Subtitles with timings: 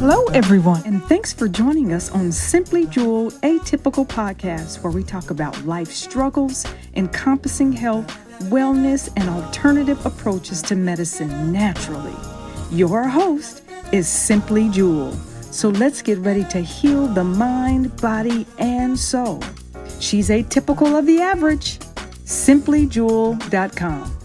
[0.00, 5.30] Hello, everyone, and thanks for joining us on Simply Jewel Atypical Podcast, where we talk
[5.30, 8.06] about life struggles, encompassing health,
[8.44, 12.14] wellness, and alternative approaches to medicine naturally.
[12.70, 13.62] Your host
[13.92, 15.12] is Simply Jewel.
[15.50, 19.42] So let's get ready to heal the mind, body, and soul.
[20.00, 21.80] She's atypical of the average.
[22.24, 24.17] SimplyJewel.com.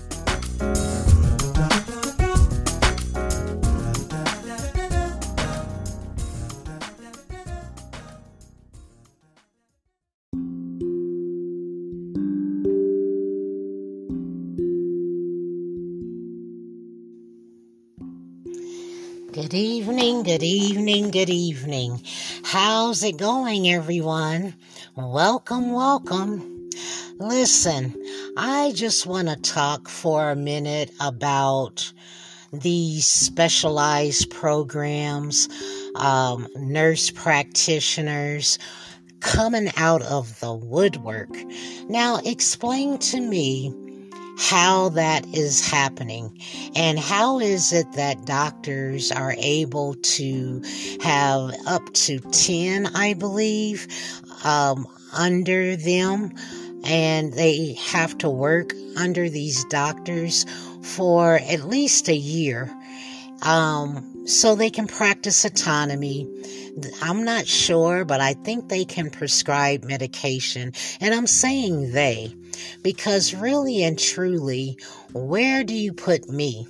[19.34, 22.04] Good evening, good evening, good evening.
[22.44, 24.54] How's it going, everyone?
[24.96, 26.70] Welcome, welcome.
[27.18, 27.96] Listen,
[28.38, 31.92] I just want to talk for a minute about
[32.52, 35.50] these specialized programs,
[35.96, 38.60] um, nurse practitioners
[39.20, 41.36] coming out of the woodwork.
[41.90, 43.74] Now, explain to me
[44.38, 46.38] how that is happening
[46.76, 50.62] and how is it that doctors are able to
[51.02, 53.88] have up to 10 i believe
[54.44, 56.32] um, under them
[56.84, 60.46] and they have to work under these doctors
[60.82, 62.70] for at least a year
[63.44, 66.28] um, so they can practice autonomy.
[67.02, 70.74] I'm not sure, but I think they can prescribe medication.
[71.00, 72.34] And I'm saying they
[72.82, 74.78] because really and truly,
[75.14, 76.68] where do you put me?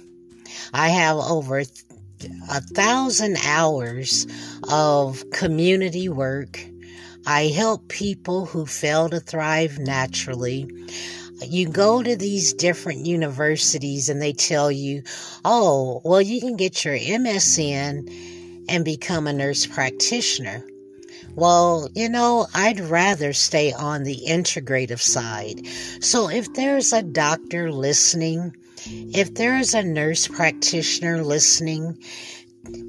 [0.73, 4.27] I have over a thousand hours
[4.69, 6.65] of community work.
[7.25, 10.67] I help people who fail to thrive naturally.
[11.41, 15.03] You go to these different universities and they tell you,
[15.43, 20.65] oh, well, you can get your MSN and become a nurse practitioner.
[21.35, 25.65] Well, you know, I'd rather stay on the integrative side.
[25.99, 31.97] So if there's a doctor listening, if there is a nurse practitioner listening,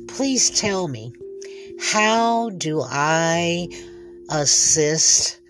[0.09, 1.13] please tell me
[1.81, 3.69] how do I
[4.31, 5.41] assist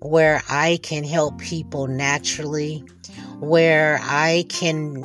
[0.00, 2.84] where I can help people naturally,
[3.38, 5.04] where I can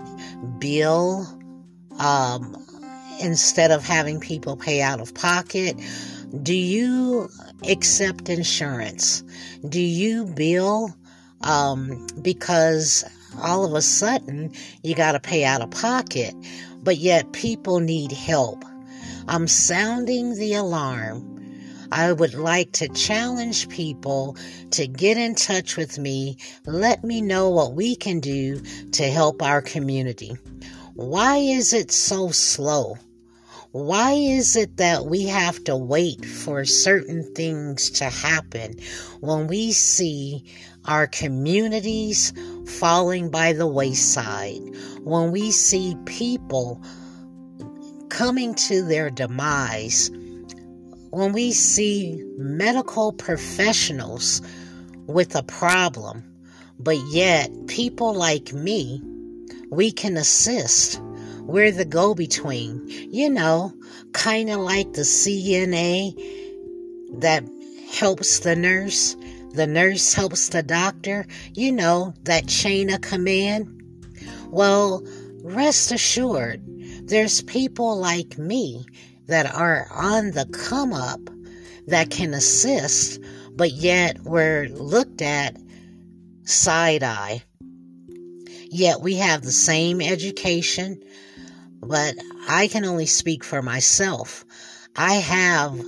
[0.59, 1.27] bill
[1.99, 2.55] um,
[3.21, 5.75] instead of having people pay out of pocket
[6.39, 7.29] do you
[7.67, 9.21] accept insurance?
[9.67, 10.95] Do you bill
[11.41, 13.03] um, because
[13.41, 16.33] all of a sudden you got to pay out of pocket,
[16.83, 18.63] but yet people need help?
[19.27, 21.27] I'm sounding the alarm.
[21.91, 24.37] I would like to challenge people
[24.71, 26.37] to get in touch with me.
[26.65, 28.61] Let me know what we can do
[28.93, 30.37] to help our community.
[30.93, 32.97] Why is it so slow?
[33.73, 38.75] Why is it that we have to wait for certain things to happen
[39.21, 40.43] when we see
[40.83, 42.33] our communities
[42.67, 44.59] falling by the wayside?
[45.03, 46.83] When we see people
[48.09, 50.11] coming to their demise?
[51.11, 54.41] When we see medical professionals
[55.07, 56.25] with a problem,
[56.77, 59.01] but yet people like me,
[59.69, 60.99] we can assist
[61.41, 62.87] we're the go between.
[62.87, 63.73] You know,
[64.13, 66.15] kind of like the CNA
[67.19, 67.43] that
[67.91, 69.15] helps the nurse,
[69.51, 71.25] the nurse helps the doctor.
[71.53, 73.77] You know, that chain of command.
[74.47, 75.03] Well,
[75.43, 76.61] rest assured,
[77.07, 78.85] there's people like me
[79.27, 81.19] that are on the come up
[81.87, 83.19] that can assist,
[83.55, 85.57] but yet we're looked at
[86.43, 87.43] side eye.
[88.69, 91.01] Yet we have the same education,
[91.81, 92.15] but
[92.47, 94.45] I can only speak for myself.
[94.95, 95.79] I have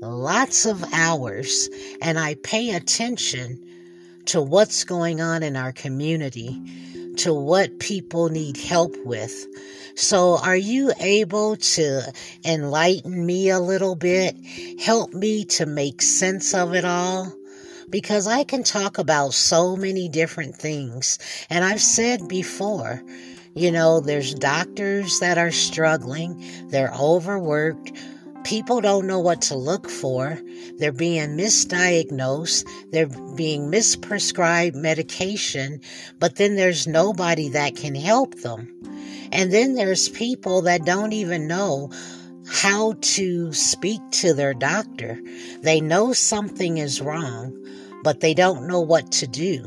[0.00, 1.68] lots of hours
[2.02, 3.60] and I pay attention
[4.26, 6.60] to what's going on in our community,
[7.18, 9.46] to what people need help with.
[9.96, 12.12] So, are you able to
[12.44, 14.34] enlighten me a little bit?
[14.80, 17.32] Help me to make sense of it all?
[17.88, 21.18] Because I can talk about so many different things.
[21.48, 23.04] And I've said before,
[23.54, 27.92] you know, there's doctors that are struggling, they're overworked.
[28.42, 30.38] People don't know what to look for.
[30.76, 32.68] They're being misdiagnosed.
[32.90, 35.80] They're being misprescribed medication,
[36.18, 38.68] but then there's nobody that can help them.
[39.32, 41.90] And then there's people that don't even know
[42.46, 45.18] how to speak to their doctor.
[45.62, 47.56] They know something is wrong,
[48.02, 49.66] but they don't know what to do.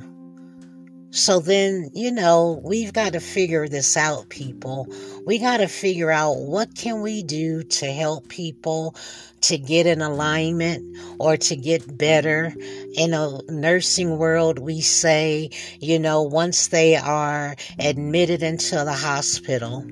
[1.11, 4.87] So then, you know, we've got to figure this out, people.
[5.25, 8.93] We got to figure out what can we do to help people
[9.41, 12.53] to get in alignment or to get better.
[12.95, 19.85] In a nursing world, we say, you know, once they are admitted into the hospital,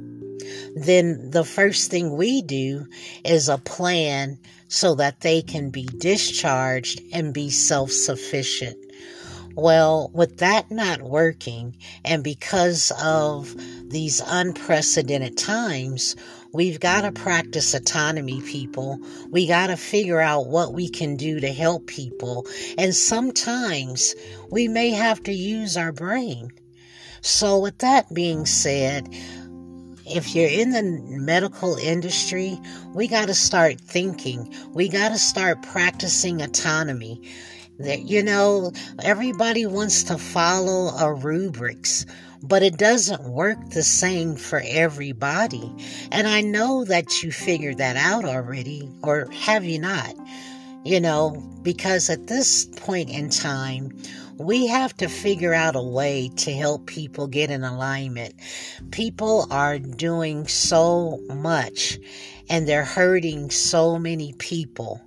[0.75, 2.88] then the first thing we do
[3.23, 8.77] is a plan so that they can be discharged and be self sufficient.
[9.55, 13.55] Well, with that not working, and because of
[13.89, 16.17] these unprecedented times,
[16.51, 18.99] we've got to practice autonomy, people.
[19.31, 22.45] We got to figure out what we can do to help people.
[22.77, 24.13] And sometimes
[24.51, 26.51] we may have to use our brain.
[27.21, 29.07] So, with that being said,
[30.05, 30.83] if you're in the
[31.17, 32.59] medical industry,
[32.93, 34.53] we got to start thinking.
[34.73, 37.21] We got to start practicing autonomy.
[37.80, 38.72] That you know,
[39.04, 42.06] everybody wants to follow a rubrics,
[42.42, 45.74] but it doesn't work the same for everybody.
[46.12, 50.16] And I know that you figured that out already, or have you not?
[50.83, 51.31] You know,
[51.63, 53.92] because at this point in time,
[54.38, 58.36] we have to figure out a way to help people get in alignment.
[58.92, 61.98] People are doing so much
[62.50, 65.01] and they're hurting so many people.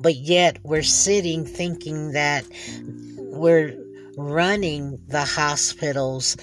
[0.00, 2.44] But yet we're sitting thinking that
[3.16, 3.76] we're
[4.16, 6.36] running the hospitals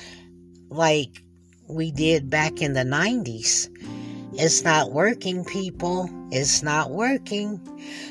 [0.69, 1.23] like
[1.67, 3.69] we did back in the 90s.
[4.33, 6.09] It's not working, people.
[6.31, 7.59] It's not working.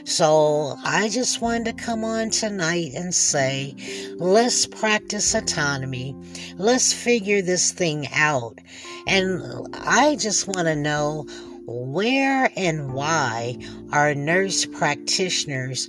[0.04, 3.76] So I just wanted to come on tonight and say,
[4.16, 6.16] let's practice autonomy.
[6.56, 8.58] Let's figure this thing out.
[9.06, 9.40] And
[9.74, 11.26] I just want to know
[11.66, 13.58] where and why
[13.92, 15.88] are nurse practitioners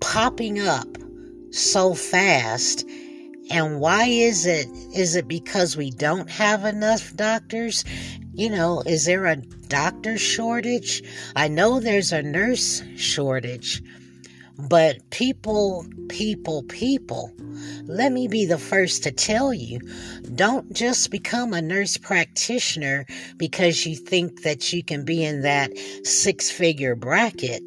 [0.00, 0.88] popping up
[1.50, 2.86] so fast?
[3.50, 4.68] And why is it?
[4.94, 7.84] Is it because we don't have enough doctors?
[8.32, 11.02] You know, is there a doctor shortage?
[11.34, 13.82] I know there's a nurse shortage.
[14.68, 17.32] But people, people, people,
[17.84, 19.80] let me be the first to tell you
[20.34, 25.70] don't just become a nurse practitioner because you think that you can be in that
[26.04, 27.62] six figure bracket.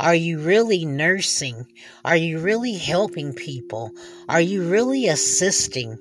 [0.00, 1.66] Are you really nursing?
[2.04, 3.92] Are you really helping people?
[4.28, 5.98] Are you really assisting?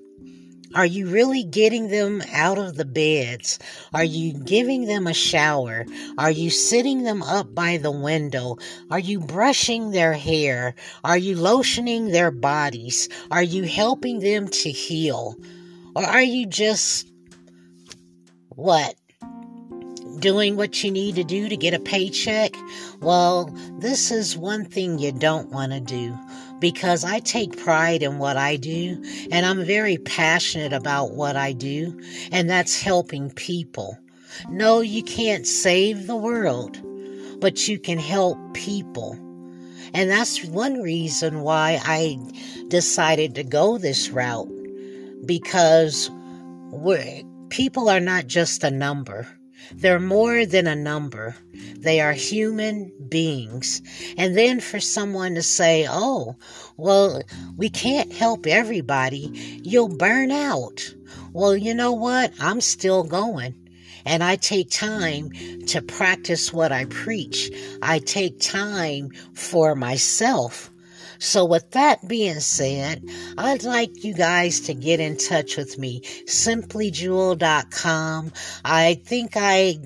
[0.76, 3.60] Are you really getting them out of the beds?
[3.94, 5.86] Are you giving them a shower?
[6.18, 8.58] Are you sitting them up by the window?
[8.92, 10.76] Are you brushing their hair?
[11.02, 13.08] Are you lotioning their bodies?
[13.32, 15.36] Are you helping them to heal?
[15.96, 17.08] Or are you just
[18.50, 18.96] what?
[20.20, 22.54] Doing what you need to do to get a paycheck?
[23.00, 23.46] Well,
[23.80, 26.18] this is one thing you don't want to do
[26.66, 31.52] because I take pride in what I do and I'm very passionate about what I
[31.52, 31.96] do,
[32.32, 34.00] and that's helping people.
[34.50, 36.82] No, you can't save the world,
[37.40, 39.12] but you can help people.
[39.94, 42.18] And that's one reason why I
[42.68, 44.50] decided to go this route
[45.24, 46.10] because
[47.50, 49.28] people are not just a number.
[49.74, 51.36] They're more than a number.
[51.78, 53.82] They are human beings.
[54.18, 56.36] And then for someone to say, oh,
[56.78, 57.22] well,
[57.58, 60.94] we can't help everybody, you'll burn out.
[61.34, 62.34] Well, you know what?
[62.40, 63.56] I'm still going.
[64.06, 65.32] And I take time
[65.68, 67.52] to practice what I preach.
[67.82, 70.72] I take time for myself.
[71.20, 73.04] So, with that being said,
[73.38, 76.02] I'd like you guys to get in touch with me.
[76.26, 78.32] SimplyJewel.com.
[78.64, 79.78] I think I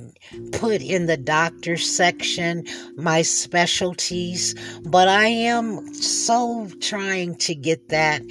[0.51, 8.21] put in the doctor section my specialties, but I am so trying to get that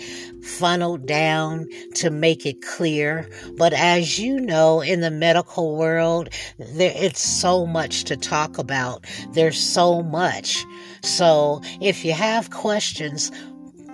[0.42, 3.28] funneled down to make it clear.
[3.56, 6.28] But as you know, in the medical world,
[6.58, 9.04] there, it's so much to talk about.
[9.32, 10.64] There's so much.
[11.02, 13.30] So if you have questions,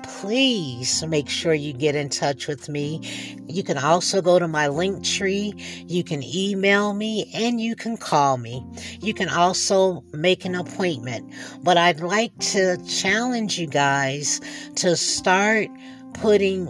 [0.04, 3.00] please make sure you get in touch with me.
[3.48, 5.54] You can also go to my link tree.
[5.86, 8.64] You can email me and you can call me.
[9.00, 11.32] You can also make an appointment.
[11.62, 14.40] But I'd like to challenge you guys
[14.76, 15.68] to start
[16.14, 16.68] putting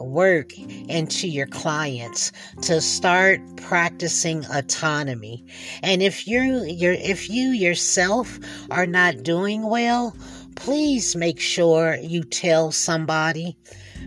[0.00, 5.44] work into your clients to start practicing autonomy.
[5.82, 8.38] And if you you're if you yourself
[8.70, 10.16] are not doing well,
[10.56, 13.56] please make sure you tell somebody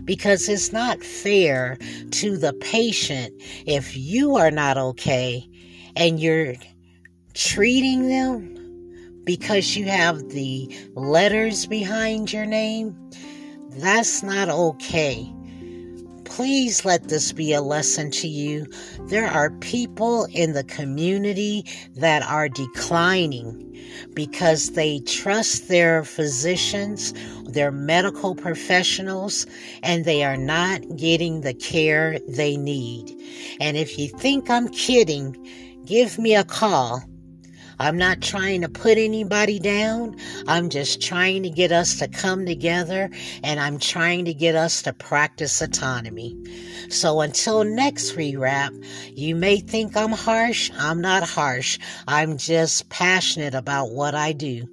[0.04, 1.78] because it's not fair
[2.10, 3.32] to the patient
[3.66, 5.48] if you are not okay
[5.96, 6.54] and you're
[7.34, 8.50] treating them
[9.24, 12.94] because you have the letters behind your name.
[13.70, 15.32] That's not okay
[16.24, 18.66] Please let this be a lesson to you.
[19.08, 21.64] There are people in the community
[21.96, 23.60] that are declining
[24.14, 27.14] because they trust their physicians,
[27.44, 29.46] their medical professionals,
[29.82, 33.14] and they are not getting the care they need.
[33.60, 35.36] And if you think I'm kidding,
[35.84, 37.02] give me a call.
[37.78, 40.16] I'm not trying to put anybody down.
[40.46, 43.10] I'm just trying to get us to come together
[43.42, 46.36] and I'm trying to get us to practice autonomy.
[46.88, 48.72] So until next rewrap,
[49.16, 50.70] you may think I'm harsh.
[50.78, 51.78] I'm not harsh.
[52.06, 54.68] I'm just passionate about what I do.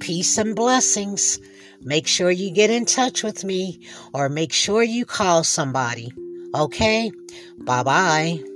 [0.00, 1.38] Peace and blessings.
[1.82, 6.12] Make sure you get in touch with me or make sure you call somebody.
[6.54, 7.12] Okay?
[7.58, 8.55] Bye bye.